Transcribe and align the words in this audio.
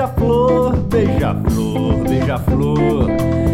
beija-flor, 0.00 0.76
beija-flor, 0.88 2.08
beija-flor. 2.08 3.10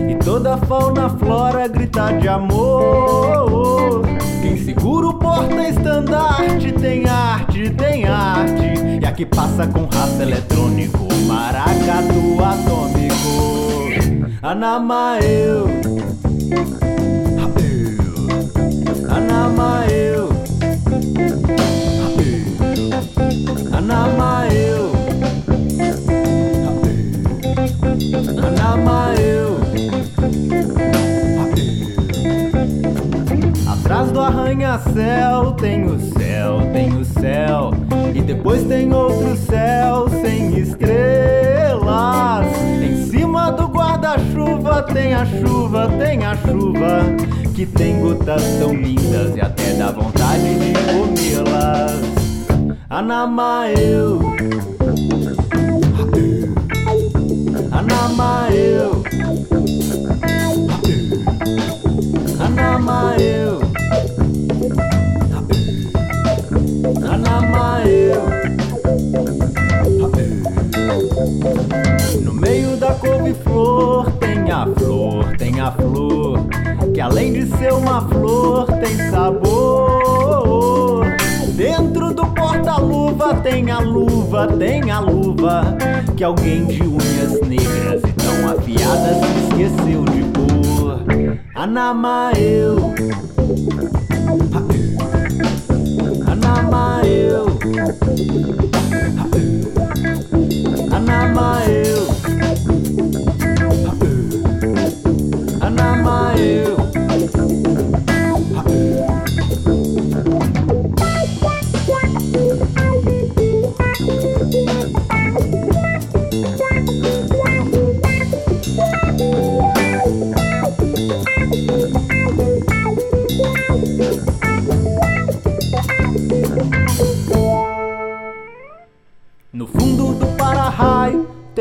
E 0.08 0.14
toda 0.16 0.54
a 0.54 0.58
fauna 0.58 1.08
flora 1.10 1.66
grita 1.66 2.12
de 2.12 2.28
amor. 2.28 4.02
Quem 4.42 4.56
segura 4.56 5.08
o 5.08 5.14
porta-estandarte 5.14 6.72
tem 6.72 7.04
arte, 7.06 7.70
tem 7.70 8.04
arte. 8.04 9.00
E 9.02 9.04
aqui 9.04 9.26
passa 9.26 9.66
com 9.66 9.86
raça 9.86 10.22
eletrônico, 10.22 11.08
maracatu 11.26 12.38
atômico. 12.44 14.36
Anamaeu. 14.42 15.66
Arranha-céu 34.46 35.52
tem 35.52 35.84
o 35.86 35.98
céu, 35.98 36.60
tem 36.72 36.96
o 36.96 37.04
céu. 37.04 37.72
E 38.14 38.22
depois 38.22 38.62
tem 38.62 38.92
outro 38.92 39.36
céu 39.36 40.08
sem 40.08 40.56
estrelas. 40.56 42.46
Em 42.80 43.10
cima 43.10 43.50
do 43.50 43.66
guarda-chuva 43.66 44.84
tem 44.84 45.14
a 45.14 45.26
chuva, 45.26 45.88
tem 45.98 46.24
a 46.24 46.36
chuva. 46.36 47.00
Que 47.54 47.66
tem 47.66 48.00
gotas 48.00 48.42
tão 48.60 48.72
lindas 48.72 49.34
e 49.34 49.40
até 49.40 49.72
dá 49.74 49.90
vontade 49.90 50.54
de 50.54 50.72
comê-las. 50.92 52.00
Anamaeu. 52.88 54.20
Anamaeu. 57.72 59.15
No 72.22 72.32
meio 72.32 72.76
da 72.76 72.94
couve-flor 72.94 74.10
tem 74.12 74.50
a 74.50 74.66
flor, 74.66 75.36
tem 75.36 75.60
a 75.60 75.72
flor, 75.72 76.46
que 76.92 77.00
além 77.00 77.32
de 77.32 77.46
ser 77.56 77.72
uma 77.72 78.06
flor 78.08 78.66
tem 78.66 78.96
sabor. 79.10 81.06
Dentro 81.56 82.12
do 82.12 82.26
porta-luva 82.26 83.34
tem 83.36 83.70
a 83.70 83.78
luva, 83.78 84.46
tem 84.46 84.90
a 84.90 85.00
luva, 85.00 85.76
que 86.16 86.22
alguém 86.22 86.66
de 86.66 86.82
unhas 86.82 87.40
negras 87.40 88.02
e 88.02 88.12
tão 88.12 88.50
afiadas 88.50 89.16
se 89.16 89.64
esqueceu 89.68 90.04
de 90.04 90.22
pôr. 90.32 91.36
Anamaeu. 91.54 92.94
Anamaeu. 96.26 97.46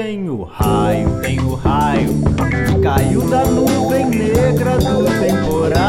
Tem 0.06 0.30
o 0.30 0.44
raio, 0.44 1.20
tem 1.20 1.40
o 1.40 1.56
raio 1.56 2.10
caiu 2.84 3.22
da 3.28 3.44
nuvem 3.44 4.06
negra 4.06 4.78
do 4.78 5.04
temporal. 5.20 5.82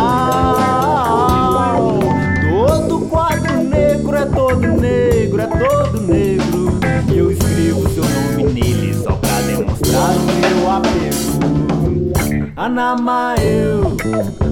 Todo 2.67 3.01
quadro 3.11 3.63
negro 3.63 4.17
é 4.17 4.25
todo 4.25 4.67
negro, 4.69 5.43
é 5.43 5.47
todo 5.47 6.01
negro. 6.01 6.81
E 7.13 7.19
eu 7.19 7.31
escrevo 7.31 7.87
seu 7.91 8.05
nome 8.05 8.45
nele 8.55 8.95
só 8.95 9.13
pra 9.13 9.43
demonstrar 9.43 10.17
o 10.17 10.23
meu 10.41 10.71
apego. 10.71 11.37
Anamaeu. 12.57 14.46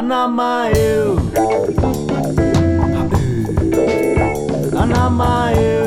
Anamaeu. 0.00 1.18
Anamaeu. 4.74 5.79